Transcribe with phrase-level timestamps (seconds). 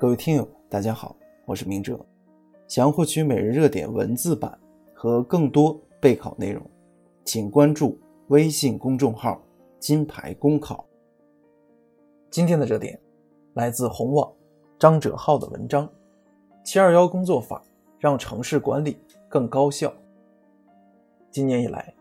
[0.00, 1.98] 各位听友，大家好，我是明哲。
[2.68, 4.56] 想要获取每日热点文字版
[4.94, 6.62] 和更多备考内容，
[7.24, 9.42] 请关注微信公众号
[9.80, 10.86] “金牌公考”。
[12.30, 12.96] 今天的热点
[13.54, 14.32] 来自红网
[14.78, 15.90] 张哲浩的文章
[16.62, 17.60] ：“七二幺工作法
[17.98, 19.92] 让城市管理更高效。”
[21.28, 21.92] 今年以来，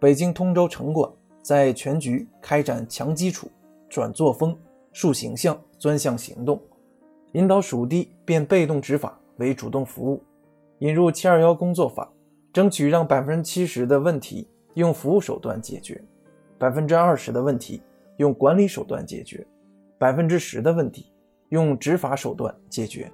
[0.00, 1.06] 北京通州城管
[1.42, 3.46] 在全局开展强基础、
[3.90, 4.58] 转作风、
[4.90, 6.58] 树形象专项行动。
[7.32, 10.22] 引导属地变被动执法为主动服务，
[10.80, 12.10] 引入“七二幺”工作法，
[12.52, 16.02] 争取让百分之七十的问题用服务手段解决，
[16.58, 17.82] 百分之二十的问题
[18.18, 19.46] 用管理手段解决，
[19.96, 21.10] 百分之十的问题
[21.48, 23.10] 用执法手段解决。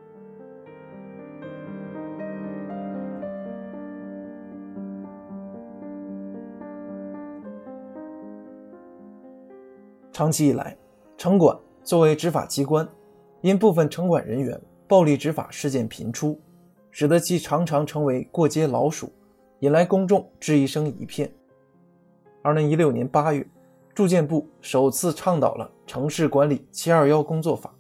[10.12, 10.76] 长期以来，
[11.16, 12.88] 城管作为执法机关。
[13.40, 16.40] 因部分城管人员暴力执法事件频出，
[16.90, 19.12] 使得其常常成为过街老鼠，
[19.60, 21.30] 引来公众质疑声一片。
[22.42, 23.46] 二零一六年八月，
[23.94, 27.72] 住建部首次倡导了城市管理“七二幺”工作法，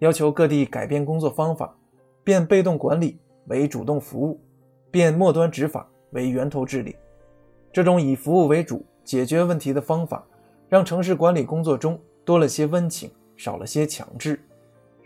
[0.00, 1.76] 要求各地改变工作方法，
[2.24, 4.40] 变被动管理为主动服务，
[4.90, 6.96] 变末端执法为源头治理。
[7.72, 10.26] 这种以服务为主解决问题的方法，
[10.68, 14.40] 让城市管理工作中多了些温情，少了些强制。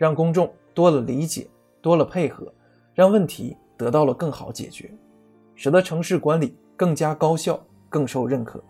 [0.03, 1.47] 让公众多了理解，
[1.81, 2.53] 多了配合，
[2.93, 4.93] 让问题得到了更好解决，
[5.55, 8.61] 使得城市管理更加高效、更受认可。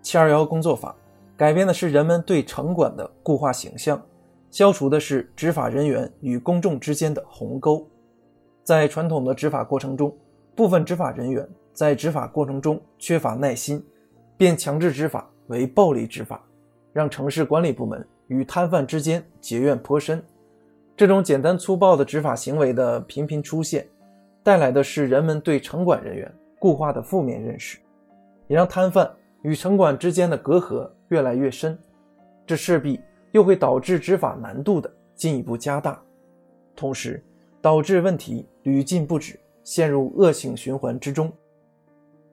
[0.00, 0.94] 七二幺工作法
[1.36, 4.00] 改变的是人们对城管的固化形象，
[4.52, 7.84] 消除的是执法人员与公众之间的鸿沟。
[8.62, 10.16] 在传统的执法过程中，
[10.54, 13.84] 部分执法人员在执法过程中缺乏耐心，
[14.36, 16.40] 便强制执法为暴力执法，
[16.92, 18.06] 让城市管理部门。
[18.28, 20.22] 与摊贩之间结怨颇深，
[20.96, 23.86] 这种简单粗暴的执法行为的频频出现，
[24.42, 27.78] 带来的是人们对城管人员固化的负面认识，
[28.46, 29.10] 也让摊贩
[29.42, 31.78] 与城管之间的隔阂越来越深。
[32.46, 33.00] 这势必
[33.32, 36.00] 又会导致执法难度的进一步加大，
[36.74, 37.22] 同时
[37.60, 41.30] 导致问题屡禁不止，陷入恶性循环之中。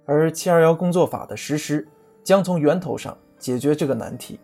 [0.05, 1.88] 而七二幺工作法的实施
[2.23, 4.39] 将从源头上解决这个难题。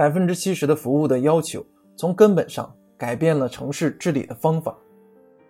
[0.00, 1.62] 百分之七十的服务的要求，
[1.94, 4.74] 从根本上改变了城市治理的方法，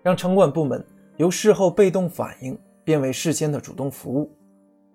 [0.02, 0.84] 让城管部门
[1.18, 4.28] 由事后被动反应变为事先的主动服务，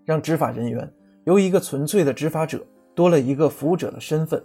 [0.04, 0.94] 让执法人员
[1.24, 2.62] 由一个纯粹的执法者
[2.94, 4.44] 多了一个服务者的身份，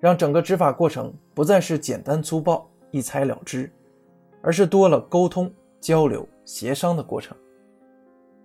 [0.00, 3.70] 让整个执法过程不再是简单粗暴一裁了之，
[4.42, 7.36] 而是多了沟通、交流、协商的过程。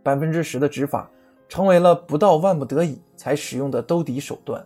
[0.03, 1.09] 百分之十的执法
[1.47, 4.63] 成为了不到万不得已才使用的兜底手段。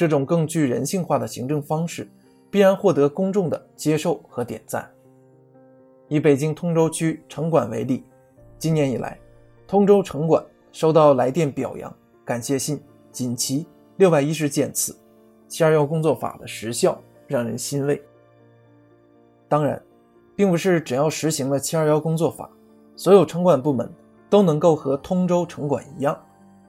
[0.00, 2.10] 这种更具人性化的行政方式，
[2.50, 4.90] 必然获得公众的接受和点赞。
[6.08, 8.02] 以北京通州区城管为例，
[8.56, 9.20] 今年以来，
[9.66, 11.94] 通州城管收到来电表扬、
[12.24, 13.66] 感谢信锦旗
[13.98, 14.96] 六百一十件次，
[15.48, 18.02] 七二幺工作法的实效让人欣慰。
[19.50, 19.82] 当然，
[20.34, 22.48] 并不是只要实行了七二幺工作法，
[22.96, 23.86] 所有城管部门
[24.30, 26.18] 都能够和通州城管一样，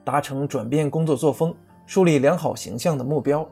[0.04, 1.54] 达成转变工作作风。
[1.86, 3.48] 树立良好形象的目标，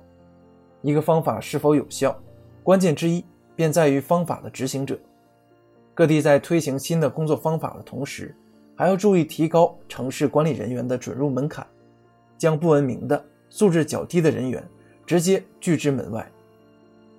[0.82, 2.18] 一个方法是否有效，
[2.62, 3.24] 关键之一
[3.54, 4.98] 便在于方法的执行者。
[5.94, 8.34] 各地在推行新的工作方法的同时，
[8.74, 11.66] 还要注意提高城市管理人员的准入门槛，
[12.38, 14.66] 将不文明的、素质较低的人员
[15.04, 16.26] 直接拒之门外，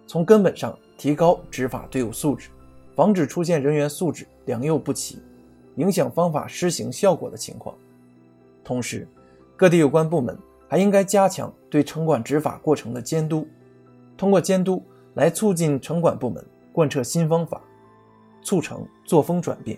[0.07, 2.49] 从根本上提高执法队伍素质，
[2.95, 5.21] 防止出现人员素质良莠不齐，
[5.75, 7.75] 影响方法施行效果的情况。
[8.63, 9.07] 同时，
[9.55, 10.35] 各地有关部门。
[10.71, 13.45] 还应该加强对城管执法过程的监督，
[14.15, 14.81] 通过监督
[15.15, 17.61] 来促进城管部门贯彻新方法，
[18.41, 19.77] 促成作风转变。